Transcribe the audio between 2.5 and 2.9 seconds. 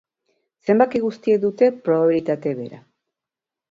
bera.